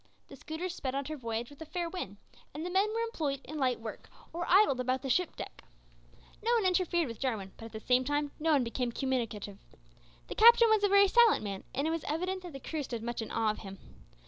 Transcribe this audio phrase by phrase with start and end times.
[0.29, 2.17] The schooner sped on her voyage with a fair wind,
[2.55, 5.63] and the men were employed in light work, or idled about the deck.
[6.41, 9.59] No one interfered with Jarwin, but at the same time no one became communicative.
[10.27, 13.03] The captain was a very silent man, and it was evident that the crew stood
[13.03, 13.77] much in awe of him.